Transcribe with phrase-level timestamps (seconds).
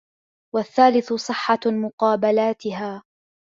[0.55, 3.03] وَالثَّالِثُ صِحَّةُ مُقَابَلَاتِهَا